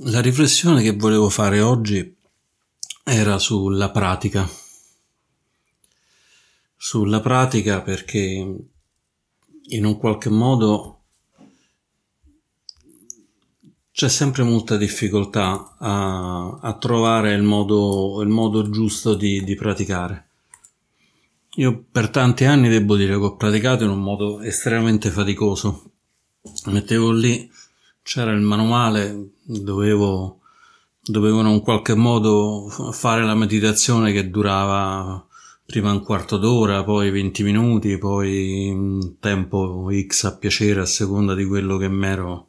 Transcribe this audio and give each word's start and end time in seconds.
La 0.00 0.20
riflessione 0.20 0.82
che 0.82 0.96
volevo 0.96 1.28
fare 1.28 1.60
oggi 1.60 2.16
era 3.04 3.38
sulla 3.38 3.92
pratica. 3.92 4.48
Sulla 6.76 7.20
pratica 7.20 7.80
perché 7.80 8.56
in 9.66 9.84
un 9.84 9.96
qualche 9.96 10.30
modo 10.30 11.02
c'è 13.92 14.08
sempre 14.08 14.42
molta 14.42 14.76
difficoltà 14.76 15.76
a, 15.78 16.58
a 16.60 16.76
trovare 16.78 17.32
il 17.32 17.42
modo, 17.42 18.20
il 18.20 18.28
modo 18.28 18.68
giusto 18.70 19.14
di, 19.14 19.44
di, 19.44 19.54
praticare. 19.54 20.28
Io 21.54 21.84
per 21.88 22.08
tanti 22.10 22.44
anni 22.44 22.68
devo 22.68 22.96
dire 22.96 23.16
che 23.16 23.24
ho 23.24 23.36
praticato 23.36 23.84
in 23.84 23.90
un 23.90 24.02
modo 24.02 24.40
estremamente 24.40 25.10
faticoso. 25.10 25.92
Mettevo 26.66 27.12
lì, 27.12 27.48
c'era 28.04 28.32
il 28.32 28.42
manuale, 28.42 29.30
dovevo, 29.42 30.40
dovevo 31.02 31.40
in 31.48 31.60
qualche 31.62 31.94
modo 31.94 32.68
fare 32.92 33.24
la 33.24 33.34
meditazione 33.34 34.12
che 34.12 34.28
durava 34.28 35.26
prima 35.64 35.90
un 35.90 36.04
quarto 36.04 36.36
d'ora, 36.36 36.84
poi 36.84 37.10
20 37.10 37.42
minuti, 37.42 37.96
poi 37.96 38.68
un 38.70 39.16
tempo 39.18 39.88
X 40.06 40.24
a 40.24 40.36
piacere 40.36 40.82
a 40.82 40.86
seconda 40.86 41.34
di 41.34 41.46
quello 41.46 41.78
che 41.78 41.88
mi 41.88 42.06
ero 42.06 42.46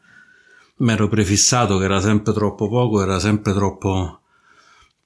mi 0.78 0.92
ero 0.92 1.08
prefissato 1.08 1.78
che 1.78 1.86
era 1.86 2.02
sempre 2.02 2.34
troppo 2.34 2.68
poco, 2.68 3.02
era 3.02 3.18
sempre 3.18 3.54
troppo 3.54 4.20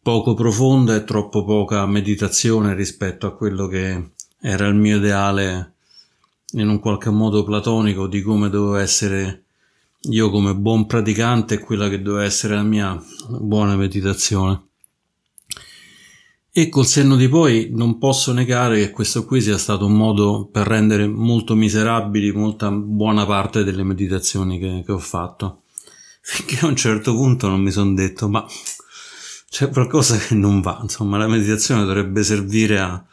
poco 0.02 0.34
profonda 0.34 0.96
e 0.96 1.04
troppo 1.04 1.46
poca 1.46 1.86
meditazione 1.86 2.74
rispetto 2.74 3.28
a 3.28 3.36
quello 3.36 3.68
che 3.68 4.14
era 4.42 4.66
il 4.66 4.74
mio 4.74 4.98
ideale 4.98 5.74
in 6.54 6.70
un 6.70 6.80
qualche 6.80 7.12
modo 7.12 7.44
platonico 7.44 8.08
di 8.08 8.24
come 8.24 8.50
dovevo 8.50 8.78
essere 8.78 9.44
io 10.04 10.30
come 10.30 10.56
buon 10.56 10.86
praticante 10.86 11.56
e 11.56 11.60
quella 11.60 11.90
che 11.90 12.02
doveva 12.02 12.24
essere 12.24 12.56
la 12.56 12.64
mia 12.64 13.02
buona 13.28 13.76
meditazione. 13.76 14.64
E 16.52 16.70
col 16.70 16.86
senno 16.86 17.16
di 17.16 17.28
poi 17.28 17.70
non 17.72 17.98
posso 17.98 18.34
negare 18.34 18.80
che 18.80 18.92
questo 18.92 19.26
qui 19.26 19.42
sia 19.42 19.58
stato 19.58 19.86
un 19.86 19.94
modo 19.94 20.50
per 20.52 20.68
rendere 20.68 21.08
molto 21.08 21.54
miserabili 21.54 22.32
molta 22.32 22.72
buona 22.72 23.26
parte 23.26 23.64
delle 23.64 23.84
meditazioni 23.84 24.58
che, 24.58 24.84
che 24.86 24.92
ho 24.92 24.98
fatto. 25.00 25.64
Finché 26.22 26.66
a 26.66 26.68
un 26.68 26.76
certo 26.76 27.14
punto 27.14 27.48
non 27.48 27.62
mi 27.62 27.72
sono 27.72 27.94
detto, 27.94 28.28
ma 28.30 28.46
c'è 29.50 29.70
qualcosa 29.70 30.18
che 30.18 30.34
non 30.36 30.62
va. 30.62 30.80
Insomma, 30.82 31.18
la 31.18 31.28
meditazione 31.28 31.86
dovrebbe 31.86 32.24
servire 32.24 32.80
a, 32.80 33.06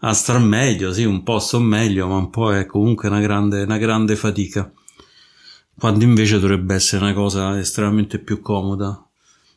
a 0.00 0.12
star 0.12 0.40
meglio, 0.40 0.92
sì, 0.92 1.04
un 1.04 1.22
po' 1.22 1.38
sto 1.38 1.60
meglio, 1.60 2.06
ma 2.06 2.16
un 2.16 2.30
po' 2.30 2.54
è 2.54 2.66
comunque 2.66 3.08
una 3.08 3.20
grande, 3.20 3.62
una 3.62 3.78
grande 3.78 4.16
fatica. 4.16 4.70
Quando 5.76 6.04
invece 6.04 6.38
dovrebbe 6.38 6.74
essere 6.74 7.04
una 7.04 7.14
cosa 7.14 7.58
estremamente 7.58 8.18
più 8.18 8.40
comoda, 8.40 9.04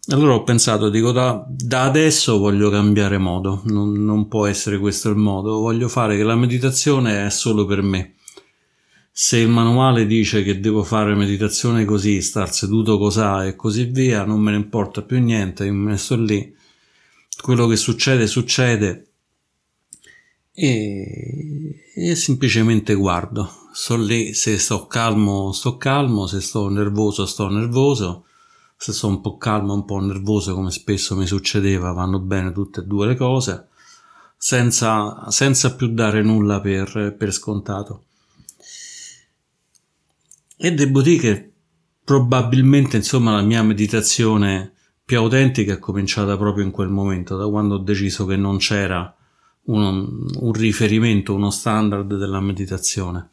allora 0.10 0.36
ho 0.36 0.44
pensato, 0.44 0.90
dico, 0.90 1.12
da, 1.12 1.46
da 1.50 1.84
adesso 1.84 2.38
voglio 2.38 2.70
cambiare 2.70 3.18
modo, 3.18 3.62
non, 3.66 3.92
non, 3.92 4.30
può 4.30 4.45
essere 4.45 4.80
questo 4.80 5.10
il 5.10 5.18
modo, 5.18 5.60
voglio 5.60 5.90
fare 5.90 6.16
che 6.16 6.23
la 6.23 6.36
meditazione 6.36 7.26
è 7.26 7.30
solo 7.30 7.66
per 7.66 7.82
me. 7.82 8.16
Se 9.12 9.38
il 9.38 9.50
manuale 9.50 10.06
dice 10.06 10.44
che 10.44 10.62
devo 10.62 10.84
fare 10.84 11.14
meditazione 11.14 11.84
così, 11.84 12.22
star 12.22 12.54
seduto 12.54 12.98
cosà 12.98 13.45
e 13.45 13.58
così 13.58 13.84
via, 13.86 14.23
non 14.23 14.40
me 14.40 14.52
ne 14.52 14.58
importa 14.58 15.02
più 15.02 15.20
niente, 15.20 15.66
io 15.66 15.73
mi 15.73 15.86
messo 15.86 16.16
lì, 16.16 16.56
quello 17.42 17.68
che 17.68 17.76
succede 17.76 18.28
succede. 18.28 19.08
E, 20.54 21.84
e 21.95 22.16
semplicemente 22.16 22.94
guardo, 22.94 23.67
sto 23.80 23.95
lì, 23.95 24.33
se 24.33 24.58
sto 24.58 24.88
calmo 24.88 25.52
sto 25.52 25.78
calmo, 25.78 26.25
se 26.25 26.42
sto 26.42 26.67
nervoso 26.67 27.28
sto 27.28 27.47
nervoso 27.47 28.25
se 28.75 28.92
sono 28.92 29.16
un 29.16 29.22
po' 29.22 29.38
calmo, 29.38 29.75
un 29.75 29.86
po' 29.86 30.00
nervoso 30.00 30.56
come 30.56 30.72
spesso 30.72 31.16
mi 31.16 31.28
succedeva, 31.28 31.92
vanno 31.92 32.20
bene 32.20 32.52
tutte 32.52 32.81
e 32.81 32.83
due 32.83 33.08
le 33.08 33.16
cose, 33.16 33.67
senza, 34.36 35.30
senza 35.30 35.75
più 35.75 35.94
dare 35.94 36.22
nulla 36.22 36.59
per, 36.61 37.16
per 37.17 37.33
scontato. 37.33 38.04
E 40.55 40.73
devo 40.73 41.02
dire 41.02 41.17
che 41.20 41.52
probabilmente 42.04 42.98
insomma 42.98 43.32
la 43.32 43.42
mia 43.42 43.64
meditazione 43.64 44.73
più 45.04 45.17
autentica 45.17 45.73
è 45.73 45.80
cominciata 45.80 46.37
proprio 46.37 46.64
in 46.66 46.71
quel 46.71 46.89
momento, 46.89 47.36
da 47.36 47.48
quando 47.48 47.76
ho 47.76 47.80
deciso 47.80 48.26
che 48.26 48.37
non 48.37 48.58
c'era 48.58 49.11
un, 49.66 50.30
un 50.39 50.54
riferimento, 50.54 51.33
uno 51.33 51.49
standard 51.49 52.16
della 52.16 52.42
meditazione, 52.42 53.32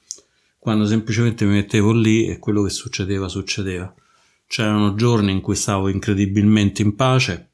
quando 0.64 0.86
semplicemente 0.86 1.44
mi 1.44 1.56
mettevo 1.56 1.92
lì 1.92 2.26
e 2.26 2.38
quello 2.38 2.62
che 2.62 2.70
succedeva 2.70 3.28
succedeva. 3.28 3.94
C'erano 4.46 4.94
giorni 4.94 5.30
in 5.30 5.42
cui 5.42 5.56
stavo 5.56 5.90
incredibilmente 5.90 6.80
in 6.80 6.96
pace, 6.96 7.50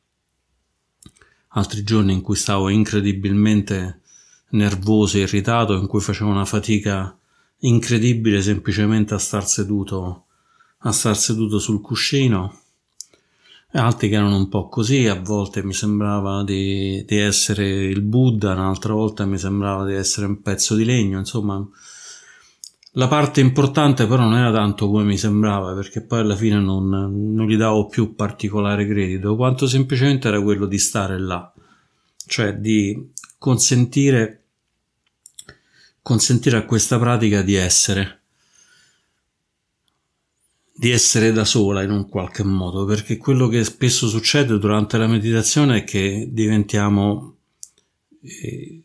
altri 1.49 1.83
giorni 1.83 2.13
in 2.13 2.21
cui 2.21 2.37
stavo 2.37 2.69
incredibilmente 2.69 4.03
nervoso 4.51 5.17
e 5.17 5.23
irritato, 5.23 5.75
in 5.75 5.89
cui 5.89 6.01
facevo 6.01 6.31
una 6.31 6.45
fatica 6.45 7.19
incredibile 7.63 8.43
semplicemente 8.43 9.13
a 9.13 9.19
star 9.19 9.45
seduto, 9.45 10.27
a 10.79 10.93
star 10.93 11.17
seduto 11.17 11.59
sul 11.59 11.81
cuscino. 11.81 12.61
E 13.73 13.79
altri 13.81 14.09
che 14.09 14.15
erano 14.15 14.37
un 14.37 14.49
po' 14.49 14.69
così, 14.69 15.09
a 15.09 15.21
volte 15.21 15.65
mi 15.65 15.73
sembrava 15.73 16.45
di, 16.45 17.05
di 17.05 17.17
essere 17.17 17.87
il 17.87 18.03
Buddha, 18.03 18.53
un'altra 18.53 18.93
volta 18.93 19.27
mi 19.27 19.37
sembrava 19.37 19.85
di 19.85 19.95
essere 19.95 20.27
un 20.27 20.41
pezzo 20.43 20.77
di 20.77 20.85
legno, 20.85 21.19
insomma 21.19 21.69
la 22.95 23.07
parte 23.07 23.41
importante 23.41 24.07
però 24.07 24.23
non 24.23 24.37
era 24.37 24.51
tanto 24.51 24.89
come 24.89 25.05
mi 25.05 25.17
sembrava, 25.17 25.75
perché 25.75 26.03
poi 26.03 26.21
alla 26.21 26.35
fine 26.35 26.59
non, 26.59 26.89
non 26.89 27.47
gli 27.47 27.57
davo 27.57 27.87
più 27.87 28.15
particolare 28.15 28.87
credito, 28.87 29.37
quanto 29.37 29.67
semplicemente 29.69 30.29
era 30.29 30.43
quello 30.43 30.67
di 30.67 30.79
stare 30.79 31.19
là, 31.19 31.53
cioè 32.27 32.57
di 32.57 33.13
consentire, 33.39 34.45
consentire 36.03 36.57
a 36.57 36.65
questa 36.65 36.99
pratica 36.99 37.43
di 37.43 37.55
essere, 37.55 38.23
di 40.75 40.91
essere 40.91 41.31
da 41.31 41.45
sola 41.45 41.83
in 41.83 41.91
un 41.93 42.09
qualche 42.09 42.43
modo, 42.43 42.85
perché 42.87 43.17
quello 43.19 43.47
che 43.47 43.63
spesso 43.63 44.09
succede 44.09 44.59
durante 44.59 44.99
la 44.99 45.07
meditazione 45.07 45.79
è 45.79 45.85
che 45.85 46.29
diventiamo... 46.33 47.37
Eh, 48.23 48.83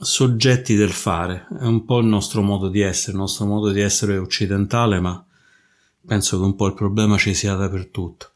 soggetti 0.00 0.74
del 0.76 0.92
fare, 0.92 1.46
è 1.60 1.64
un 1.64 1.84
po' 1.84 1.98
il 1.98 2.06
nostro 2.06 2.40
modo 2.40 2.68
di 2.68 2.80
essere, 2.80 3.12
il 3.12 3.18
nostro 3.18 3.44
modo 3.44 3.70
di 3.70 3.80
essere 3.80 4.16
occidentale, 4.16 4.98
ma 4.98 5.24
penso 6.06 6.38
che 6.38 6.44
un 6.44 6.56
po' 6.56 6.66
il 6.66 6.74
problema 6.74 7.18
ci 7.18 7.34
sia 7.34 7.54
dappertutto, 7.54 8.30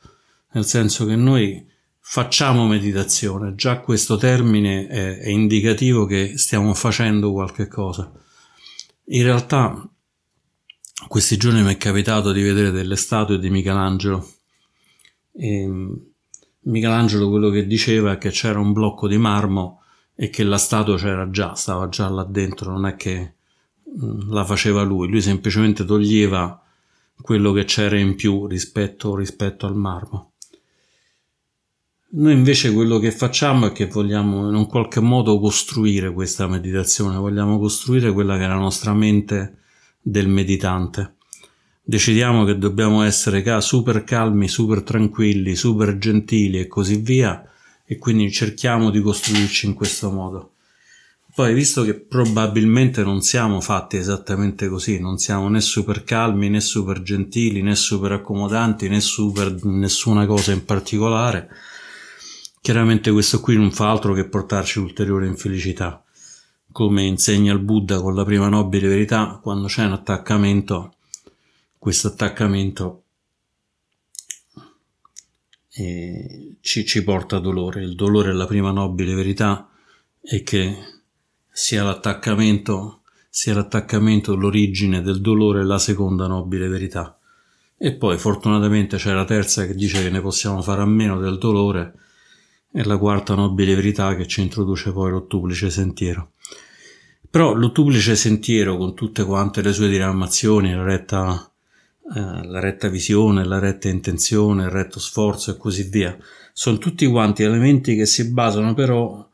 nel 0.52 0.66
senso 0.66 1.06
che 1.06 1.16
noi 1.16 1.66
facciamo 2.00 2.66
meditazione, 2.66 3.54
già 3.54 3.80
questo 3.80 4.18
termine 4.18 4.86
è, 4.86 5.18
è 5.20 5.28
indicativo 5.30 6.04
che 6.04 6.36
stiamo 6.36 6.74
facendo 6.74 7.32
qualche 7.32 7.66
cosa. 7.66 8.12
In 9.06 9.22
realtà 9.22 9.88
questi 11.08 11.38
giorni 11.38 11.62
mi 11.62 11.72
è 11.72 11.76
capitato 11.78 12.30
di 12.32 12.42
vedere 12.42 12.70
delle 12.70 12.96
statue 12.96 13.38
di 13.38 13.48
Michelangelo. 13.48 14.28
E 15.32 15.66
Michelangelo 16.60 17.30
quello 17.30 17.48
che 17.48 17.66
diceva 17.66 18.12
è 18.12 18.18
che 18.18 18.30
c'era 18.30 18.60
un 18.60 18.72
blocco 18.72 19.08
di 19.08 19.16
marmo 19.16 19.83
e 20.14 20.30
che 20.30 20.44
la 20.44 20.58
statua 20.58 20.96
c'era 20.96 21.28
già, 21.30 21.54
stava 21.54 21.88
già 21.88 22.08
là 22.08 22.24
dentro, 22.24 22.70
non 22.72 22.86
è 22.86 22.94
che 22.96 23.34
mm, 23.88 24.32
la 24.32 24.44
faceva 24.44 24.82
lui, 24.82 25.08
lui 25.08 25.20
semplicemente 25.20 25.84
toglieva 25.84 26.62
quello 27.20 27.52
che 27.52 27.64
c'era 27.64 27.98
in 27.98 28.14
più 28.14 28.46
rispetto, 28.46 29.16
rispetto 29.16 29.66
al 29.66 29.74
marmo. 29.74 30.32
Noi 32.16 32.32
invece 32.32 32.72
quello 32.72 33.00
che 33.00 33.10
facciamo 33.10 33.66
è 33.66 33.72
che 33.72 33.86
vogliamo 33.86 34.48
in 34.48 34.54
un 34.54 34.66
qualche 34.66 35.00
modo 35.00 35.40
costruire 35.40 36.12
questa 36.12 36.46
meditazione, 36.46 37.16
vogliamo 37.16 37.58
costruire 37.58 38.12
quella 38.12 38.36
che 38.36 38.44
è 38.44 38.46
la 38.46 38.54
nostra 38.54 38.94
mente 38.94 39.58
del 40.00 40.28
meditante. 40.28 41.16
Decidiamo 41.82 42.44
che 42.44 42.56
dobbiamo 42.56 43.02
essere 43.02 43.42
super 43.60 44.04
calmi, 44.04 44.46
super 44.46 44.82
tranquilli, 44.82 45.56
super 45.56 45.98
gentili 45.98 46.60
e 46.60 46.68
così 46.68 46.96
via, 46.96 47.44
e 47.86 47.98
quindi 47.98 48.30
cerchiamo 48.30 48.90
di 48.90 49.00
costruirci 49.00 49.66
in 49.66 49.74
questo 49.74 50.10
modo. 50.10 50.50
Poi, 51.34 51.52
visto 51.52 51.82
che 51.82 51.94
probabilmente 51.94 53.02
non 53.02 53.20
siamo 53.20 53.60
fatti 53.60 53.96
esattamente 53.96 54.68
così, 54.68 55.00
non 55.00 55.18
siamo 55.18 55.48
né 55.48 55.60
super 55.60 56.04
calmi, 56.04 56.48
né 56.48 56.60
super 56.60 57.02
gentili, 57.02 57.60
né 57.60 57.74
super 57.74 58.12
accomodanti, 58.12 58.88
né 58.88 59.00
super 59.00 59.64
nessuna 59.64 60.26
cosa 60.26 60.52
in 60.52 60.64
particolare, 60.64 61.50
chiaramente 62.60 63.10
questo 63.10 63.40
qui 63.40 63.56
non 63.56 63.72
fa 63.72 63.90
altro 63.90 64.14
che 64.14 64.28
portarci 64.28 64.78
ulteriore 64.78 65.26
infelicità. 65.26 66.02
Come 66.70 67.02
insegna 67.02 67.52
il 67.52 67.58
Buddha 67.58 68.00
con 68.00 68.14
la 68.14 68.24
prima 68.24 68.48
nobile 68.48 68.86
verità, 68.86 69.40
quando 69.42 69.66
c'è 69.66 69.84
un 69.84 69.92
attaccamento, 69.92 70.94
questo 71.78 72.08
attaccamento 72.08 73.03
e 75.76 76.56
ci, 76.60 76.86
ci 76.86 77.02
porta 77.02 77.40
dolore. 77.40 77.82
Il 77.82 77.96
dolore 77.96 78.30
è 78.30 78.32
la 78.32 78.46
prima 78.46 78.70
nobile 78.70 79.14
verità 79.14 79.68
e 80.20 80.42
che 80.44 80.76
sia 81.50 81.82
l'attaccamento, 81.82 83.00
sia 83.28 83.54
l'attaccamento 83.54 84.36
l'origine 84.36 85.02
del 85.02 85.20
dolore 85.20 85.64
la 85.64 85.78
seconda 85.78 86.28
nobile 86.28 86.68
verità. 86.68 87.18
E 87.76 87.92
poi 87.94 88.16
fortunatamente 88.18 88.96
c'è 88.96 89.12
la 89.12 89.24
terza 89.24 89.66
che 89.66 89.74
dice 89.74 90.00
che 90.00 90.10
ne 90.10 90.20
possiamo 90.20 90.62
fare 90.62 90.82
a 90.82 90.86
meno 90.86 91.18
del 91.18 91.38
dolore 91.38 91.94
e 92.72 92.84
la 92.84 92.96
quarta 92.96 93.34
nobile 93.34 93.74
verità 93.74 94.14
che 94.14 94.26
ci 94.26 94.42
introduce 94.42 94.92
poi 94.92 95.10
l'ottuplice 95.10 95.70
sentiero. 95.70 96.30
Però 97.28 97.52
l'ottuplice 97.52 98.14
sentiero 98.14 98.76
con 98.76 98.94
tutte 98.94 99.24
quante 99.24 99.60
le 99.60 99.72
sue 99.72 99.88
diramazioni, 99.88 100.72
la 100.72 100.84
retta, 100.84 101.52
eh, 102.12 102.44
la 102.46 102.60
retta 102.60 102.88
visione, 102.88 103.44
la 103.44 103.58
retta 103.58 103.88
intenzione, 103.88 104.64
il 104.64 104.70
retto 104.70 105.00
sforzo 105.00 105.50
e 105.50 105.56
così 105.56 105.84
via, 105.84 106.16
sono 106.52 106.78
tutti 106.78 107.06
quanti 107.06 107.42
elementi 107.42 107.96
che 107.96 108.06
si 108.06 108.30
basano 108.30 108.74
però 108.74 109.26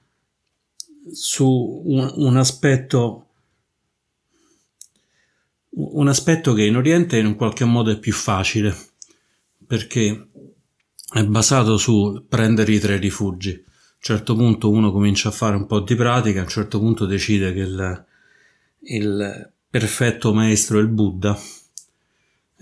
su 1.12 1.82
un, 1.84 2.12
un 2.16 2.36
aspetto 2.36 3.24
un 5.72 6.08
aspetto 6.08 6.52
che 6.52 6.64
in 6.64 6.76
Oriente 6.76 7.16
in 7.16 7.26
un 7.26 7.36
qualche 7.36 7.64
modo 7.64 7.90
è 7.90 7.98
più 7.98 8.12
facile 8.12 8.76
perché 9.66 10.28
è 11.12 11.24
basato 11.24 11.76
su 11.76 12.24
prendere 12.28 12.72
i 12.72 12.78
tre 12.78 12.98
rifugi. 12.98 13.50
A 13.50 13.56
un 13.56 14.16
certo 14.16 14.34
punto 14.34 14.70
uno 14.70 14.90
comincia 14.90 15.28
a 15.28 15.32
fare 15.32 15.56
un 15.56 15.66
po' 15.66 15.80
di 15.80 15.94
pratica, 15.94 16.40
a 16.40 16.42
un 16.42 16.48
certo 16.48 16.78
punto 16.78 17.06
decide 17.06 17.52
che 17.52 17.60
il, 17.60 18.06
il 18.80 19.52
perfetto 19.68 20.32
maestro 20.32 20.78
è 20.78 20.82
il 20.82 20.88
Buddha, 20.88 21.38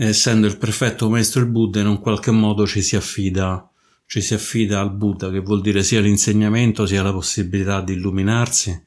essendo 0.06 0.46
il 0.46 0.58
perfetto 0.58 1.08
maestro 1.10 1.40
il 1.40 1.48
Buddha 1.48 1.80
in 1.80 1.88
un 1.88 2.00
qualche 2.00 2.30
modo 2.30 2.66
ci 2.66 2.82
si 2.82 2.94
affida, 2.94 3.68
ci 4.06 4.20
si 4.20 4.32
affida 4.32 4.80
al 4.80 4.94
Buddha, 4.94 5.30
che 5.30 5.40
vuol 5.40 5.60
dire 5.60 5.82
sia 5.82 6.00
l'insegnamento 6.00 6.86
sia 6.86 7.02
la 7.02 7.12
possibilità 7.12 7.80
di 7.80 7.94
illuminarsi, 7.94 8.80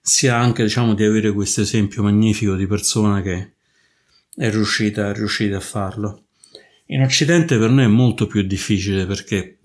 sia 0.00 0.38
anche 0.38 0.62
diciamo 0.62 0.94
di 0.94 1.04
avere 1.04 1.32
questo 1.32 1.60
esempio 1.60 2.02
magnifico 2.02 2.54
di 2.54 2.66
persona 2.66 3.20
che 3.20 3.52
è 4.34 4.50
riuscita, 4.50 5.10
è 5.10 5.14
riuscita 5.14 5.58
a 5.58 5.60
farlo. 5.60 6.24
In 6.86 7.02
Occidente 7.02 7.58
per 7.58 7.68
noi 7.68 7.84
è 7.84 7.88
molto 7.88 8.26
più 8.26 8.40
difficile 8.42 9.04
perché 9.04 9.58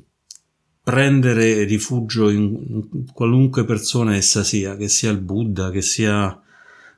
prendere 0.84 1.64
rifugio 1.64 2.30
in 2.30 3.06
qualunque 3.14 3.64
persona 3.64 4.18
essa 4.18 4.44
sia, 4.44 4.76
che 4.76 4.90
sia 4.90 5.12
il 5.12 5.22
Buddha, 5.22 5.72
che 5.72 5.82
sia 5.82 6.38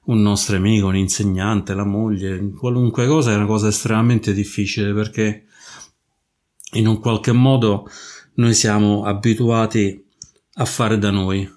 un 0.05 0.21
nostro 0.21 0.55
amico, 0.55 0.87
un 0.87 0.95
insegnante, 0.95 1.73
la 1.73 1.85
moglie, 1.85 2.51
qualunque 2.51 3.07
cosa 3.07 3.31
è 3.31 3.35
una 3.35 3.45
cosa 3.45 3.67
estremamente 3.67 4.33
difficile 4.33 4.93
perché 4.93 5.45
in 6.73 6.87
un 6.87 6.99
qualche 6.99 7.31
modo 7.31 7.89
noi 8.35 8.53
siamo 8.53 9.03
abituati 9.03 10.03
a 10.55 10.65
fare 10.65 10.97
da 10.97 11.11
noi, 11.11 11.49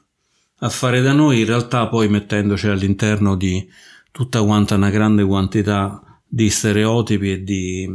a 0.60 0.68
fare 0.68 1.00
da 1.00 1.12
noi 1.12 1.40
in 1.40 1.46
realtà 1.46 1.88
poi 1.88 2.08
mettendoci 2.08 2.68
all'interno 2.68 3.36
di 3.36 3.68
tutta 4.10 4.42
quanta 4.42 4.76
una 4.76 4.90
grande 4.90 5.24
quantità 5.24 6.20
di 6.26 6.50
stereotipi 6.50 7.32
e 7.32 7.42
di 7.42 7.88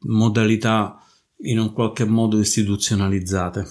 modalità 0.00 1.00
in 1.40 1.58
un 1.58 1.72
qualche 1.72 2.04
modo 2.04 2.38
istituzionalizzate. 2.38 3.66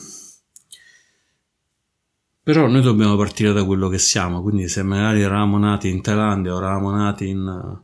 Però 2.46 2.68
noi 2.68 2.84
dobbiamo 2.84 3.16
partire 3.16 3.54
da 3.54 3.66
quello 3.66 3.90
che 3.90 3.98
siamo, 3.98 4.44
quindi 4.44 4.68
se 4.68 4.84
magari 4.84 5.22
eravamo 5.22 5.58
nati 5.58 5.90
in 5.90 6.04
Thailandia 6.04 6.54
o 6.54 6.58
eravamo 6.58 6.92
nati 6.92 7.30
in, 7.30 7.80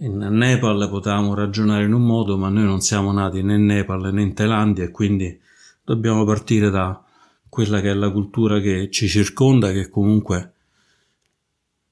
in 0.00 0.16
Nepal 0.16 0.88
potevamo 0.88 1.34
ragionare 1.34 1.84
in 1.84 1.92
un 1.92 2.06
modo, 2.06 2.38
ma 2.38 2.48
noi 2.48 2.64
non 2.64 2.80
siamo 2.80 3.12
nati 3.12 3.42
né 3.42 3.56
in 3.56 3.66
Nepal 3.66 4.14
né 4.14 4.22
in 4.22 4.32
Thailandia 4.32 4.84
e 4.84 4.90
quindi 4.90 5.38
dobbiamo 5.84 6.24
partire 6.24 6.70
da 6.70 7.04
quella 7.50 7.82
che 7.82 7.90
è 7.90 7.92
la 7.92 8.10
cultura 8.10 8.60
che 8.60 8.88
ci 8.90 9.08
circonda, 9.08 9.70
che 9.72 9.90
comunque 9.90 10.54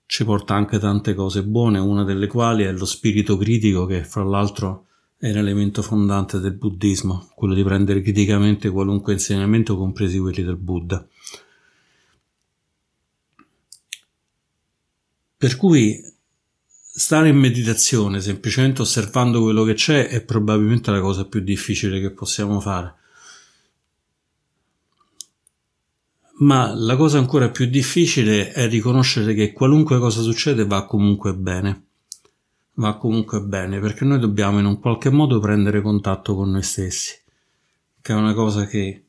ci 0.07 0.25
porta 0.25 0.55
anche 0.55 0.79
tante 0.79 1.13
cose 1.13 1.45
buone, 1.45 1.79
una 1.81 2.03
delle 2.03 2.29
quali 2.29 2.65
è 2.65 2.73
lo 2.73 2.87
spirito 2.87 3.37
critico 3.37 3.85
che 3.85 4.05
fra 4.05 4.25
l'altro 4.25 4.87
è 5.19 5.29
un 5.29 5.37
elemento 5.37 5.83
fondante 5.83 6.41
del 6.41 6.55
buddismo, 6.55 7.29
quello 7.35 7.53
di 7.53 7.63
prendere 7.63 8.01
criticamente 8.01 8.71
qualunque 8.71 9.13
insegnamento, 9.13 9.77
compresi 9.77 10.19
quelli 10.19 10.43
del 10.43 10.57
Buddha. 10.57 11.07
Per 15.37 15.57
cui 15.57 16.03
stare 16.97 17.29
in 17.29 17.37
meditazione 17.37 18.21
semplicemente 18.21 18.83
osservando 18.83 19.43
quello 19.43 19.65
che 19.65 19.75
c'è 19.75 20.09
è 20.09 20.23
probabilmente 20.23 20.91
la 20.91 21.01
cosa 21.01 21.25
più 21.25 21.41
difficile 21.41 22.01
che 22.01 22.11
possiamo 22.11 22.61
fare. 22.61 22.95
Ma 26.37 26.75
la 26.75 26.97
cosa 26.97 27.19
ancora 27.19 27.51
più 27.51 27.67
difficile 27.67 28.53
è 28.53 28.69
riconoscere 28.69 29.35
che 29.35 29.53
qualunque 29.53 29.99
cosa 29.99 30.21
succede 30.21 30.67
va 30.67 30.85
comunque 30.85 31.35
bene 31.35 31.85
va 32.75 32.97
comunque 32.97 33.41
bene 33.41 33.79
perché 33.79 34.05
noi 34.05 34.19
dobbiamo 34.19 34.59
in 34.59 34.65
un 34.65 34.81
qualche 34.81 35.11
modo 35.11 35.39
prendere 35.39 35.81
contatto 35.81 36.35
con 36.35 36.51
noi 36.51 36.63
stessi, 36.63 37.15
che 38.01 38.13
è 38.13 38.17
una 38.17 38.35
cosa 38.35 38.67
che 38.67 39.05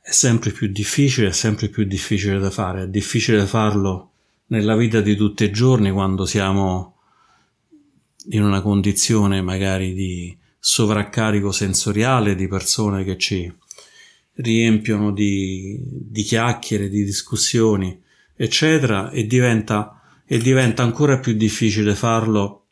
è 0.00 0.10
sempre 0.10 0.50
più 0.50 0.68
difficile, 0.68 1.28
è 1.28 1.32
sempre 1.32 1.68
più 1.68 1.84
difficile 1.84 2.38
da 2.38 2.50
fare, 2.50 2.84
è 2.84 2.88
difficile 2.88 3.46
farlo 3.46 4.12
nella 4.48 4.76
vita 4.76 5.00
di 5.00 5.16
tutti 5.16 5.44
i 5.44 5.50
giorni 5.50 5.90
quando 5.90 6.24
siamo 6.24 6.96
in 8.30 8.42
una 8.42 8.60
condizione 8.60 9.42
magari 9.42 9.92
di 9.92 10.36
sovraccarico 10.58 11.52
sensoriale 11.52 12.34
di 12.34 12.48
persone 12.48 13.04
che 13.04 13.16
ci 13.16 13.52
riempiono 14.34 15.12
di, 15.12 15.80
di 15.82 16.22
chiacchiere, 16.22 16.88
di 16.88 17.04
discussioni, 17.04 18.00
eccetera, 18.34 19.10
e 19.10 19.26
diventa 19.26 19.96
e 20.26 20.38
diventa 20.38 20.82
ancora 20.82 21.20
più 21.20 21.34
difficile 21.34 21.94
farlo 21.94 22.64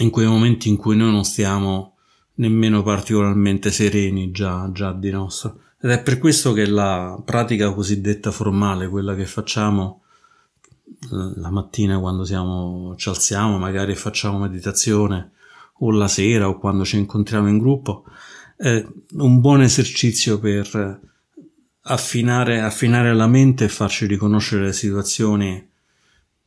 in 0.00 0.08
quei 0.08 0.26
momenti 0.26 0.70
in 0.70 0.76
cui 0.76 0.96
noi 0.96 1.12
non 1.12 1.24
stiamo 1.24 1.96
nemmeno 2.36 2.82
particolarmente 2.82 3.70
sereni 3.70 4.30
già, 4.30 4.70
già 4.72 4.92
di 4.92 5.10
nostro. 5.10 5.60
Ed 5.80 5.90
è 5.90 6.02
per 6.02 6.18
questo 6.18 6.54
che 6.54 6.66
la 6.66 7.20
pratica 7.22 7.74
cosiddetta 7.74 8.30
formale, 8.30 8.88
quella 8.88 9.14
che 9.14 9.26
facciamo 9.26 10.01
la 11.10 11.50
mattina 11.50 11.98
quando 11.98 12.24
siamo, 12.24 12.94
ci 12.96 13.08
alziamo, 13.08 13.58
magari 13.58 13.94
facciamo 13.94 14.38
meditazione, 14.38 15.32
o 15.78 15.90
la 15.90 16.08
sera, 16.08 16.48
o 16.48 16.58
quando 16.58 16.84
ci 16.84 16.96
incontriamo 16.96 17.48
in 17.48 17.58
gruppo, 17.58 18.04
è 18.56 18.84
un 19.14 19.40
buon 19.40 19.62
esercizio 19.62 20.38
per 20.38 21.00
affinare, 21.82 22.60
affinare 22.60 23.14
la 23.14 23.26
mente 23.26 23.64
e 23.64 23.68
farci 23.68 24.06
riconoscere 24.06 24.66
le 24.66 24.72
situazioni 24.72 25.68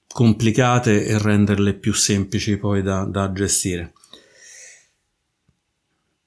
complicate 0.07 1.05
e 1.05 1.17
renderle 1.17 1.73
più 1.73 1.93
semplici 1.93 2.57
poi 2.57 2.81
da, 2.81 3.03
da 3.03 3.31
gestire. 3.33 3.93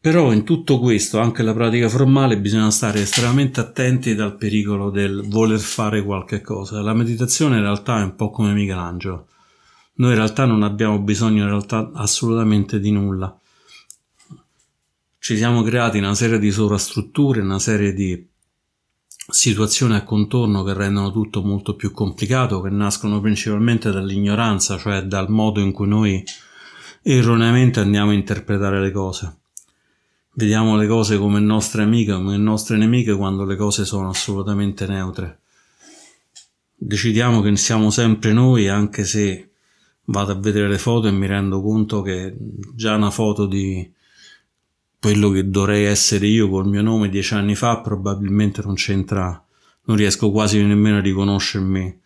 Però 0.08 0.32
in 0.32 0.42
tutto 0.42 0.78
questo, 0.78 1.18
anche 1.18 1.42
la 1.42 1.52
pratica 1.52 1.86
formale, 1.86 2.40
bisogna 2.40 2.70
stare 2.70 3.02
estremamente 3.02 3.60
attenti 3.60 4.14
dal 4.14 4.38
pericolo 4.38 4.88
del 4.88 5.28
voler 5.28 5.58
fare 5.58 6.02
qualche 6.02 6.40
cosa. 6.40 6.80
La 6.80 6.94
meditazione 6.94 7.56
in 7.56 7.62
realtà 7.62 7.98
è 7.98 8.04
un 8.04 8.14
po' 8.14 8.30
come 8.30 8.54
Michelangelo. 8.54 9.26
Noi 9.96 10.12
in 10.12 10.16
realtà 10.16 10.46
non 10.46 10.62
abbiamo 10.62 10.98
bisogno 10.98 11.42
in 11.42 11.50
realtà 11.50 11.90
assolutamente 11.92 12.80
di 12.80 12.90
nulla. 12.90 13.38
Ci 15.18 15.36
siamo 15.36 15.62
creati 15.62 15.98
una 15.98 16.14
serie 16.14 16.38
di 16.38 16.50
sovrastrutture, 16.50 17.42
una 17.42 17.58
serie 17.58 17.92
di 17.92 18.26
situazioni 19.30 19.94
a 19.94 20.04
contorno 20.04 20.62
che 20.64 20.72
rendono 20.72 21.12
tutto 21.12 21.42
molto 21.42 21.76
più 21.76 21.92
complicato, 21.92 22.62
che 22.62 22.70
nascono 22.70 23.20
principalmente 23.20 23.90
dall'ignoranza, 23.90 24.78
cioè 24.78 25.02
dal 25.02 25.28
modo 25.28 25.60
in 25.60 25.72
cui 25.72 25.86
noi 25.86 26.24
erroneamente 27.02 27.80
andiamo 27.80 28.12
a 28.12 28.14
interpretare 28.14 28.80
le 28.80 28.90
cose. 28.90 29.40
Vediamo 30.38 30.76
le 30.76 30.86
cose 30.86 31.18
come 31.18 31.40
nostre 31.40 31.82
amiche, 31.82 32.12
come 32.12 32.36
nostre 32.36 32.76
nemiche, 32.76 33.16
quando 33.16 33.44
le 33.44 33.56
cose 33.56 33.84
sono 33.84 34.10
assolutamente 34.10 34.86
neutre. 34.86 35.40
Decidiamo 36.76 37.40
che 37.40 37.56
siamo 37.56 37.90
sempre 37.90 38.32
noi, 38.32 38.68
anche 38.68 39.02
se 39.04 39.50
vado 40.04 40.30
a 40.30 40.36
vedere 40.36 40.68
le 40.68 40.78
foto 40.78 41.08
e 41.08 41.10
mi 41.10 41.26
rendo 41.26 41.60
conto 41.60 42.02
che 42.02 42.36
già 42.38 42.94
una 42.94 43.10
foto 43.10 43.46
di 43.46 43.92
quello 45.00 45.30
che 45.30 45.50
dovrei 45.50 45.86
essere 45.86 46.28
io 46.28 46.48
col 46.48 46.68
mio 46.68 46.82
nome 46.82 47.08
dieci 47.08 47.34
anni 47.34 47.56
fa 47.56 47.80
probabilmente 47.80 48.62
non 48.62 48.74
c'entra, 48.74 49.44
non 49.86 49.96
riesco 49.96 50.30
quasi 50.30 50.62
nemmeno 50.62 50.98
a 50.98 51.00
riconoscermi 51.00 52.00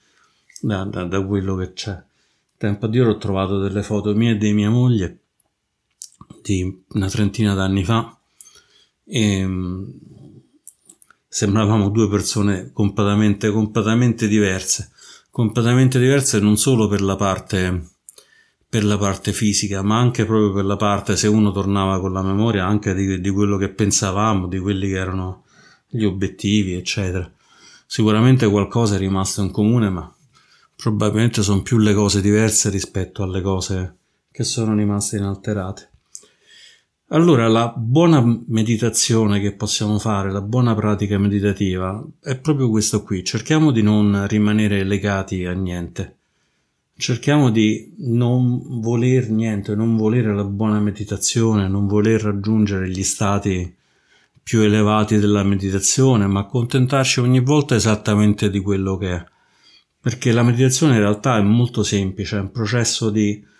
da, 0.62 0.84
da, 0.84 1.04
da 1.04 1.22
quello 1.22 1.54
che 1.56 1.74
c'è. 1.74 2.02
Tempo 2.56 2.86
addietro 2.86 3.10
ho 3.10 3.18
trovato 3.18 3.58
delle 3.58 3.82
foto 3.82 4.14
mie 4.14 4.30
e 4.30 4.36
di 4.38 4.54
mia 4.54 4.70
moglie 4.70 5.18
di 6.40 6.82
una 6.92 7.10
trentina 7.10 7.52
d'anni 7.52 7.84
fa 7.84 8.16
e 9.04 9.46
mm, 9.46 9.84
sembravamo 11.28 11.88
due 11.90 12.08
persone 12.08 12.70
completamente, 12.72 13.50
completamente 13.50 14.28
diverse, 14.28 14.90
completamente 15.30 15.98
diverse 15.98 16.38
non 16.40 16.56
solo 16.56 16.88
per 16.88 17.00
la 17.00 17.16
parte 17.16 17.90
per 18.72 18.84
la 18.84 18.96
parte 18.96 19.34
fisica, 19.34 19.82
ma 19.82 19.98
anche 19.98 20.24
proprio 20.24 20.50
per 20.50 20.64
la 20.64 20.76
parte, 20.76 21.14
se 21.14 21.28
uno 21.28 21.52
tornava 21.52 22.00
con 22.00 22.10
la 22.10 22.22
memoria 22.22 22.64
anche 22.64 22.94
di, 22.94 23.20
di 23.20 23.28
quello 23.28 23.58
che 23.58 23.68
pensavamo, 23.68 24.48
di 24.48 24.58
quelli 24.58 24.88
che 24.88 24.96
erano 24.96 25.44
gli 25.86 26.04
obiettivi, 26.04 26.72
eccetera. 26.72 27.30
Sicuramente 27.84 28.48
qualcosa 28.48 28.94
è 28.94 28.98
rimasto 28.98 29.42
in 29.42 29.50
comune, 29.50 29.90
ma 29.90 30.10
probabilmente 30.74 31.42
sono 31.42 31.60
più 31.60 31.76
le 31.76 31.92
cose 31.92 32.22
diverse 32.22 32.70
rispetto 32.70 33.22
alle 33.22 33.42
cose 33.42 33.96
che 34.30 34.42
sono 34.42 34.74
rimaste 34.74 35.18
inalterate. 35.18 35.91
Allora 37.12 37.46
la 37.46 37.68
buona 37.76 38.22
meditazione 38.46 39.38
che 39.38 39.52
possiamo 39.52 39.98
fare, 39.98 40.32
la 40.32 40.40
buona 40.40 40.74
pratica 40.74 41.18
meditativa 41.18 42.02
è 42.22 42.38
proprio 42.38 42.70
questo 42.70 43.02
qui, 43.02 43.22
cerchiamo 43.22 43.70
di 43.70 43.82
non 43.82 44.26
rimanere 44.26 44.82
legati 44.82 45.44
a 45.44 45.52
niente, 45.52 46.16
cerchiamo 46.96 47.50
di 47.50 47.92
non 47.98 48.80
voler 48.80 49.28
niente, 49.28 49.74
non 49.74 49.94
volere 49.94 50.34
la 50.34 50.44
buona 50.44 50.80
meditazione, 50.80 51.68
non 51.68 51.86
voler 51.86 52.22
raggiungere 52.22 52.88
gli 52.88 53.02
stati 53.02 53.76
più 54.42 54.60
elevati 54.60 55.18
della 55.18 55.42
meditazione, 55.42 56.26
ma 56.26 56.40
accontentarci 56.40 57.20
ogni 57.20 57.40
volta 57.40 57.74
esattamente 57.74 58.48
di 58.48 58.60
quello 58.60 58.96
che 58.96 59.14
è. 59.14 59.24
Perché 60.00 60.32
la 60.32 60.42
meditazione 60.42 60.94
in 60.94 61.00
realtà 61.00 61.36
è 61.36 61.42
molto 61.42 61.82
semplice, 61.82 62.38
è 62.38 62.40
un 62.40 62.50
processo 62.50 63.10
di 63.10 63.50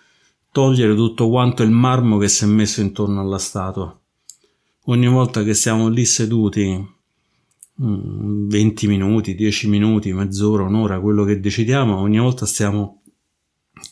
togliere 0.53 0.93
tutto 0.93 1.29
quanto 1.29 1.63
il 1.63 1.71
marmo 1.71 2.19
che 2.19 2.27
si 2.27 2.43
è 2.43 2.47
messo 2.47 2.79
intorno 2.79 3.19
alla 3.19 3.39
statua. 3.39 3.99
Ogni 4.83 5.07
volta 5.07 5.41
che 5.41 5.55
siamo 5.55 5.87
lì 5.87 6.05
seduti 6.05 6.87
20 7.75 8.85
mm, 8.85 8.89
minuti, 8.89 9.33
10 9.33 9.67
minuti, 9.67 10.13
mezz'ora, 10.13 10.63
un'ora, 10.63 10.99
quello 10.99 11.23
che 11.23 11.39
decidiamo, 11.39 11.97
ogni 11.97 12.19
volta 12.19 12.45
stiamo 12.45 13.01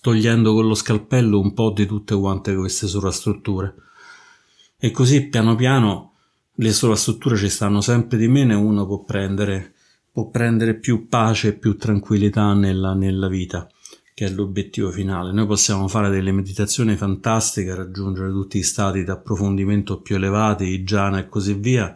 togliendo 0.02 0.54
con 0.54 0.68
lo 0.68 0.76
scalpello 0.76 1.40
un 1.40 1.54
po' 1.54 1.72
di 1.72 1.88
tutte 1.88 2.16
quante 2.16 2.54
queste 2.56 2.86
sovrastrutture. 2.86 3.74
E 4.78 4.92
così 4.92 5.30
piano 5.30 5.56
piano 5.56 6.14
le 6.54 6.72
sovrastrutture 6.72 7.38
ci 7.38 7.50
stanno 7.50 7.82
sempre 7.82 8.20
di 8.20 8.28
meno 8.28 8.52
e 8.54 8.56
uno 8.56 8.86
può 8.86 9.04
prendere, 9.04 9.74
può 10.12 10.30
prendere 10.30 10.76
più 10.76 11.08
pace 11.08 11.48
e 11.48 11.54
più 11.54 11.76
tranquillità 11.76 12.54
nella, 12.54 12.94
nella 12.94 13.28
vita, 13.28 13.68
che 14.14 14.26
è 14.26 14.30
l'obiettivo 14.30 14.92
finale. 14.92 15.32
Noi 15.32 15.46
possiamo 15.46 15.88
fare 15.88 16.10
delle 16.10 16.32
meditazioni 16.32 16.96
fantastiche, 16.96 17.76
raggiungere 17.76 18.30
tutti 18.30 18.58
i 18.58 18.64
stati 18.64 19.04
di 19.04 19.10
approfondimento 19.10 20.02
più 20.02 20.16
elevati, 20.16 20.66
i 20.66 20.84
jhana 20.84 21.20
e 21.20 21.30
così 21.30 21.54
via, 21.54 21.96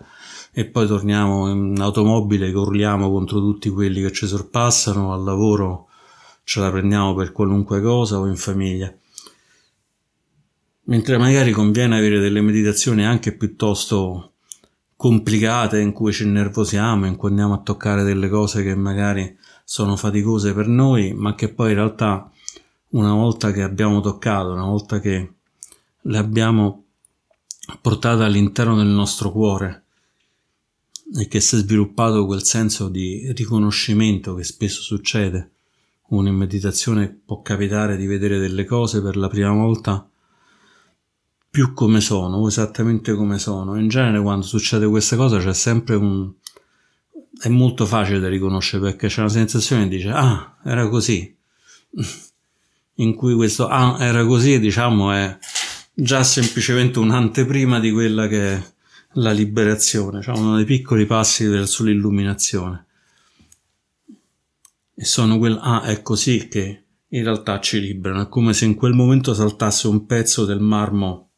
e 0.51 0.65
poi 0.65 0.88
torniamo 0.88 1.50
in 1.50 1.79
automobile 1.79 2.48
che 2.48 2.53
contro 2.53 3.39
tutti 3.39 3.69
quelli 3.69 4.01
che 4.01 4.12
ci 4.12 4.27
sorpassano, 4.27 5.13
al 5.13 5.24
lavoro 5.24 5.88
ce 6.43 6.62
la 6.62 6.72
prendiamo 6.72 7.13
per 7.13 7.31
qualunque 7.31 7.81
cosa 7.81 8.19
o 8.19 8.27
in 8.27 8.38
famiglia. 8.38 8.93
Mentre 10.88 11.17
magari 11.17 11.51
conviene 11.51 11.98
avere 11.98 12.19
delle 12.19 12.41
meditazioni 12.41 13.05
anche 13.05 13.36
piuttosto 13.36 14.34
complicate 14.95 15.79
in 15.79 15.91
cui 15.91 16.13
ci 16.13 16.24
innervosiamo, 16.24 17.05
in 17.05 17.15
cui 17.15 17.29
andiamo 17.29 17.55
a 17.55 17.62
toccare 17.62 18.03
delle 18.03 18.29
cose 18.29 18.63
che 18.63 18.75
magari 18.75 19.36
sono 19.65 19.98
faticose 19.98 20.53
per 20.53 20.67
noi, 20.67 21.13
ma 21.13 21.36
che 21.36 21.51
poi 21.51 21.72
in 21.72 21.75
realtà 21.75 22.31
una 22.89 23.13
volta 23.13 23.51
che 23.51 23.63
abbiamo 23.63 24.00
toccato, 24.00 24.51
una 24.51 24.65
volta 24.65 25.00
che 25.00 25.34
le 26.00 26.17
abbiamo 26.17 26.84
portate 27.81 28.24
all'interno 28.24 28.75
del 28.77 28.88
nostro 28.88 29.31
cuore 29.31 29.84
e 31.17 31.27
che 31.27 31.39
si 31.39 31.55
è 31.55 31.60
sviluppato 31.60 32.25
quel 32.25 32.43
senso 32.43 32.88
di 32.88 33.31
riconoscimento 33.34 34.36
che 34.36 34.43
spesso 34.43 34.81
succede, 34.81 35.51
uno 36.10 36.27
in 36.27 36.36
meditazione 36.36 37.10
può 37.25 37.41
capitare 37.41 37.98
di 37.98 38.05
vedere 38.05 38.38
delle 38.38 38.65
cose 38.65 39.01
per 39.01 39.17
la 39.17 39.27
prima 39.27 39.51
volta 39.51 40.07
più 41.50 41.74
come 41.74 42.01
sono, 42.01 42.45
esattamente 42.48 43.13
come 43.13 43.39
sono. 43.39 43.79
In 43.79 43.88
genere 43.88 44.22
quando 44.22 44.45
succede 44.45 44.86
questa 44.88 45.15
cosa 45.15 45.39
c'è 45.39 45.53
sempre 45.53 45.95
un... 45.95 46.34
è 47.39 47.49
molto 47.49 47.85
facile 47.85 48.19
da 48.19 48.29
riconoscere 48.29 48.83
perché 48.83 49.07
c'è 49.07 49.19
una 49.21 49.29
sensazione 49.29 49.87
di 49.87 49.97
dire 49.97 50.11
ah, 50.11 50.57
era 50.63 50.87
così. 50.89 51.33
In 52.97 53.13
cui 53.13 53.35
questo 53.35 53.67
ah, 53.67 53.97
era 53.99 54.25
così, 54.25 54.57
diciamo, 54.57 55.11
è 55.11 55.37
già 55.93 56.23
semplicemente 56.23 56.99
un'anteprima 56.99 57.79
di 57.79 57.91
quella 57.91 58.27
che 58.27 58.53
è 58.53 58.73
la 59.13 59.31
liberazione, 59.31 60.21
cioè 60.21 60.37
uno 60.37 60.55
dei 60.55 60.65
piccoli 60.65 61.05
passi 61.05 61.45
verso 61.45 61.83
l'illuminazione. 61.83 62.85
E 64.95 65.03
sono 65.03 65.37
quel 65.37 65.59
ah, 65.61 65.81
è 65.83 66.01
così 66.01 66.47
che 66.47 66.83
in 67.07 67.23
realtà 67.23 67.59
ci 67.59 67.81
liberano, 67.81 68.23
è 68.23 68.29
come 68.29 68.53
se 68.53 68.63
in 68.63 68.75
quel 68.75 68.93
momento 68.93 69.33
saltasse 69.33 69.87
un 69.87 70.05
pezzo 70.05 70.45
del 70.45 70.59
marmo 70.61 71.31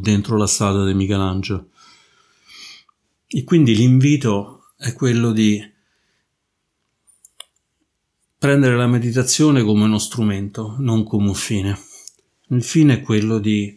dentro 0.00 0.36
la 0.36 0.46
statua 0.46 0.84
di 0.84 0.94
Michelangelo. 0.94 1.68
E 3.26 3.44
quindi 3.44 3.74
l'invito 3.74 4.55
è 4.76 4.92
quello 4.92 5.32
di 5.32 5.62
prendere 8.38 8.76
la 8.76 8.86
meditazione 8.86 9.62
come 9.62 9.84
uno 9.84 9.98
strumento, 9.98 10.76
non 10.78 11.04
come 11.04 11.28
un 11.28 11.34
fine. 11.34 11.78
Il 12.48 12.62
fine 12.62 12.94
è 12.94 13.00
quello 13.00 13.38
di, 13.38 13.76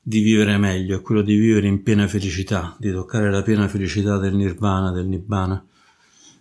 di 0.00 0.20
vivere 0.20 0.56
meglio, 0.56 0.96
è 0.96 1.02
quello 1.02 1.22
di 1.22 1.34
vivere 1.34 1.66
in 1.66 1.82
piena 1.82 2.06
felicità, 2.06 2.76
di 2.78 2.92
toccare 2.92 3.30
la 3.30 3.42
piena 3.42 3.68
felicità 3.68 4.18
del 4.18 4.34
nirvana, 4.34 4.92
del 4.92 5.06
nibbana. 5.06 5.62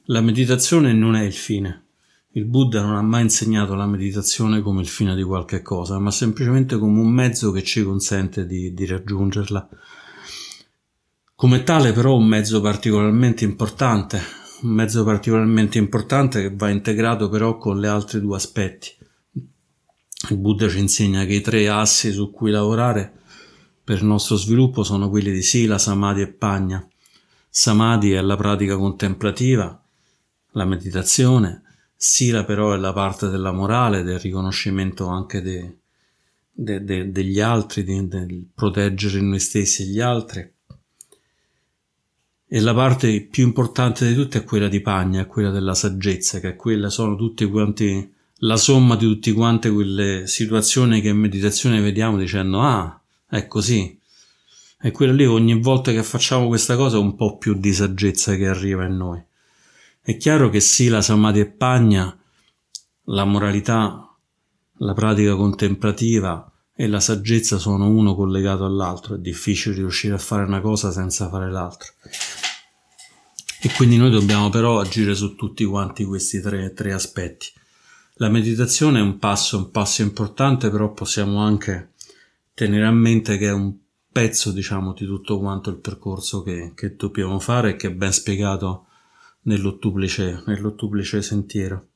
La 0.06 0.22
meditazione 0.22 0.94
non 0.94 1.16
è 1.16 1.24
il 1.24 1.34
fine, 1.34 1.86
il 2.34 2.46
Buddha 2.46 2.82
non 2.82 2.96
ha 2.96 3.02
mai 3.02 3.24
insegnato 3.24 3.76
la 3.76 3.88
meditazione 3.88 4.62
come 4.62 4.82
il 4.82 4.88
fine 4.88 5.16
di 5.16 5.24
qualche 5.24 5.62
cosa, 5.62 5.98
ma 6.00 6.12
semplicemente 6.12 6.78
come 6.78 7.00
un 7.00 7.10
mezzo 7.10 7.52
che 7.52 7.64
ci 7.64 7.82
consente 7.84 8.46
di, 8.46 8.74
di 8.74 8.86
raggiungerla. 8.86 9.70
Come 11.38 11.64
tale 11.64 11.92
però 11.92 12.16
un 12.16 12.26
mezzo 12.26 12.62
particolarmente 12.62 13.44
importante, 13.44 14.22
un 14.62 14.70
mezzo 14.70 15.04
particolarmente 15.04 15.78
importante 15.78 16.42
che 16.42 16.56
va 16.56 16.70
integrato 16.70 17.28
però 17.28 17.58
con 17.58 17.78
gli 17.78 17.86
altri 17.86 18.22
due 18.22 18.38
aspetti. 18.38 18.94
Il 20.30 20.38
Buddha 20.38 20.70
ci 20.70 20.80
insegna 20.80 21.26
che 21.26 21.34
i 21.34 21.42
tre 21.42 21.68
assi 21.68 22.14
su 22.14 22.32
cui 22.32 22.52
lavorare 22.52 23.12
per 23.84 23.98
il 23.98 24.06
nostro 24.06 24.38
sviluppo 24.38 24.84
sono 24.84 25.10
quelli 25.10 25.34
di 25.34 25.42
Sila, 25.42 25.78
Samadhi 25.78 26.22
e 26.22 26.28
Pagna. 26.32 26.88
Samadhi 27.50 28.14
è 28.14 28.22
la 28.22 28.38
pratica 28.38 28.78
contemplativa, 28.78 29.78
la 30.52 30.66
meditazione, 30.66 31.64
Sila 31.98 32.46
però 32.46 32.74
è 32.74 32.78
la 32.78 32.94
parte 32.94 33.28
della 33.28 33.52
morale, 33.52 34.04
del 34.04 34.20
riconoscimento 34.20 35.08
anche 35.08 35.42
de, 35.42 35.80
de, 36.50 36.82
de, 36.82 37.12
degli 37.12 37.42
altri, 37.42 37.84
del 37.84 38.48
proteggere 38.56 39.20
noi 39.20 39.40
stessi 39.40 39.82
e 39.82 39.86
gli 39.88 40.00
altri. 40.00 40.54
E 42.48 42.60
la 42.60 42.76
parte 42.76 43.22
più 43.22 43.44
importante 43.44 44.08
di 44.08 44.14
tutte 44.14 44.40
è 44.40 44.44
quella 44.44 44.68
di 44.68 44.80
Pagna, 44.80 45.22
è 45.22 45.28
quella 45.28 45.50
della 45.50 45.74
saggezza, 45.74 46.40
che 46.40 46.50
è 46.50 46.56
quella, 46.56 46.90
sono 46.90 47.16
tutti 47.16 47.44
quanti, 47.46 48.14
la 48.40 48.56
somma 48.56 48.96
di 48.96 49.08
tutte 49.08 49.32
quante 49.34 49.72
quelle 49.72 50.28
situazioni 50.28 51.02
che 51.02 51.10
in 51.10 51.18
meditazione 51.18 51.82
vediamo 51.82 52.18
dicendo 52.18 52.62
ah, 52.62 53.02
è 53.28 53.48
così. 53.48 54.00
È 54.78 54.92
quella 54.92 55.14
lì 55.14 55.26
ogni 55.26 55.60
volta 55.60 55.92
che 55.92 56.04
facciamo 56.04 56.48
questa 56.48 56.76
cosa 56.76 57.00
un 57.00 57.16
po' 57.16 57.38
più 57.38 57.56
di 57.56 57.74
saggezza 57.74 58.36
che 58.36 58.48
arriva 58.48 58.86
in 58.86 58.96
noi. 58.96 59.24
È 60.00 60.16
chiaro 60.18 60.50
che 60.50 60.60
sì, 60.60 60.88
la 60.88 61.02
Samadhi 61.02 61.40
e 61.40 61.48
Pagna, 61.48 62.16
la 63.06 63.26
moralità, 63.26 64.16
la 64.78 64.94
pratica 64.94 65.36
contemplativa 65.36 66.48
e 66.76 66.88
la 66.88 67.00
saggezza 67.00 67.58
sono 67.58 67.88
uno 67.88 68.16
collegato 68.16 68.66
all'altro, 68.66 69.16
è 69.16 69.20
difficile 69.20 69.76
riuscire 69.76 70.14
a 70.14 70.20
fare 70.20 70.44
una 70.44 70.60
cosa 70.60 70.92
senza 70.92 71.30
fare 71.30 71.50
l'altro. 71.50 71.94
E 73.62 73.72
quindi 73.76 73.98
noi 73.98 74.12
dobbiamo 74.12 74.50
però 74.50 74.80
agire 74.80 75.16
su 75.16 75.36
tutti 75.36 75.64
quanti 75.64 76.04
questi 76.04 76.42
tre, 76.42 76.74
tre 76.74 76.92
aspetti. 76.92 77.48
La 78.16 78.30
meditazione 78.30 79.00
è 79.00 79.02
un 79.02 79.18
passo, 79.18 79.58
un 79.58 79.72
passo 79.72 80.02
importante, 80.02 80.70
però 80.70 80.92
possiamo 80.92 81.40
anche 81.40 81.94
tenere 82.54 82.86
a 82.86 82.92
mente 82.92 83.38
che 83.38 83.48
è 83.48 83.54
un 83.54 83.74
pezzo, 84.12 84.52
diciamo, 84.52 84.94
di 84.94 85.06
tutto 85.06 85.40
quanto 85.40 85.70
il 85.70 85.78
percorso 85.78 86.44
che, 86.44 86.74
che 86.76 86.96
dobbiamo 86.96 87.40
fare 87.40 87.72
e 87.72 87.76
che 87.76 87.88
è 87.88 87.92
ben 87.92 88.14
spiegato 88.14 88.86
nell'ottuplice, 89.44 90.44
nell'ottuplice 90.46 91.22
sentiero. 91.22 91.88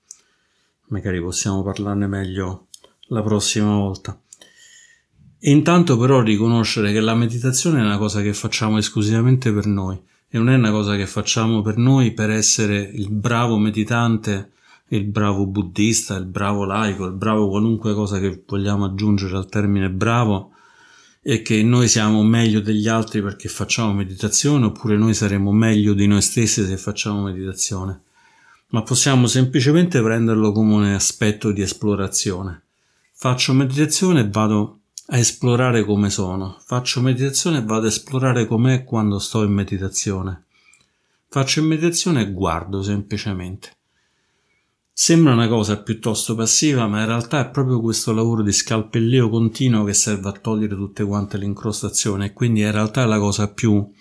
Magari 0.88 1.22
possiamo 1.22 1.64
parlarne 1.64 2.08
meglio 2.08 2.68
la 3.10 3.22
prossima 3.22 3.76
volta. 3.76 4.20
Intanto 5.44 5.98
però 5.98 6.22
riconoscere 6.22 6.92
che 6.92 7.00
la 7.00 7.16
meditazione 7.16 7.80
è 7.80 7.84
una 7.84 7.98
cosa 7.98 8.22
che 8.22 8.34
facciamo 8.34 8.78
esclusivamente 8.78 9.54
per 9.54 9.68
noi 9.68 9.98
e 10.28 10.38
non 10.38 10.50
è 10.50 10.56
una 10.56 10.72
cosa 10.72 10.98
che 10.98 11.08
facciamo 11.08 11.62
per 11.62 11.78
noi 11.78 12.12
per 12.12 12.30
essere 12.30 12.82
il 12.82 13.10
bravo 13.10 13.58
meditante, 13.58 14.52
il 14.90 15.06
bravo 15.06 15.46
buddista, 15.46 16.18
il 16.18 16.26
bravo 16.26 16.66
laico, 16.66 17.06
il 17.06 17.14
bravo 17.14 17.48
qualunque 17.48 17.94
cosa 17.94 18.20
che 18.20 18.44
vogliamo 18.46 18.84
aggiungere 18.84 19.38
al 19.38 19.48
termine 19.48 19.90
bravo 19.90 20.52
e 21.22 21.42
che 21.42 21.64
noi 21.64 21.88
siamo 21.88 22.22
meglio 22.22 22.60
degli 22.60 22.90
altri 22.90 23.22
perché 23.22 23.48
facciamo 23.48 23.94
meditazione 23.94 24.66
oppure 24.66 24.98
noi 24.98 25.14
saremo 25.14 25.54
meglio 25.54 25.94
di 25.94 26.06
noi 26.06 26.22
stessi 26.22 26.66
se 26.66 26.76
facciamo 26.76 27.24
meditazione, 27.24 28.02
ma 28.72 28.84
possiamo 28.84 29.26
semplicemente 29.26 30.02
prenderlo 30.02 30.52
come 30.52 30.74
un 30.74 30.84
aspetto 30.84 31.54
di 31.54 31.62
esplorazione. 31.62 32.64
Faccio 33.14 33.54
meditazione 33.54 34.22
e 34.22 34.30
vado 34.30 34.80
a 35.12 35.18
esplorare 35.18 35.84
come 35.86 36.12
sono, 36.12 36.60
faccio 36.64 37.02
meditazione 37.02 37.58
e 37.58 37.64
vado 37.64 37.86
a 37.86 37.90
esplorare 37.90 38.46
com'è 38.46 38.84
quando 38.84 39.18
sto 39.18 39.44
in 39.44 39.52
meditazione. 39.52 40.46
Faccio 41.28 41.62
in 41.62 41.66
meditazione 41.66 42.22
e 42.22 42.32
guardo 42.32 42.84
semplicemente. 42.84 43.72
Sembra 44.94 45.34
una 45.34 45.48
cosa 45.48 45.82
piuttosto 45.82 46.36
passiva, 46.36 46.86
ma 46.86 47.00
in 47.00 47.08
realtà 47.08 47.40
è 47.40 47.50
proprio 47.50 47.82
questo 47.82 48.14
lavoro 48.14 48.44
di 48.44 48.52
scalpellio 48.52 49.30
continuo 49.30 49.84
che 49.84 49.94
serve 49.94 50.30
a 50.30 50.34
togliere 50.34 50.76
tutte 50.76 51.04
quante 51.04 51.38
le 51.38 51.46
incrostazioni 51.46 52.26
e 52.26 52.34
quindi 52.34 52.62
in 52.62 52.72
realtà 52.72 53.04
è 53.04 53.06
la 53.08 53.18
cosa 53.18 53.52
più, 53.52 53.92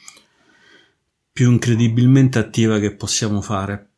più 1.32 1.50
incredibilmente 1.50 2.38
attiva 2.38 2.78
che 2.78 2.94
possiamo 2.94 3.40
fare 3.40 3.90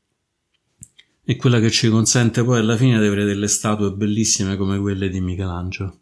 e 1.25 1.37
quella 1.37 1.59
che 1.59 1.71
ci 1.71 1.88
consente 1.88 2.45
poi 2.45 2.59
alla 2.59 2.76
fine 2.76 3.00
di 3.00 3.07
avere 3.07 3.25
delle 3.25 3.49
statue 3.49 3.93
bellissime 3.93 4.57
come 4.57 4.79
quelle 4.79 5.09
di 5.09 5.21
Michelangelo. 5.21 6.00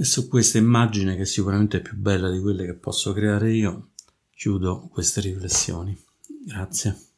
E 0.00 0.04
su 0.04 0.28
questa 0.28 0.56
immagine, 0.56 1.14
che 1.14 1.26
sicuramente 1.26 1.76
è 1.76 1.82
più 1.82 1.94
bella 1.94 2.30
di 2.30 2.40
quelle 2.40 2.64
che 2.64 2.72
posso 2.72 3.12
creare 3.12 3.52
io, 3.52 3.90
chiudo 4.34 4.88
queste 4.90 5.20
riflessioni. 5.20 5.94
Grazie. 6.46 7.09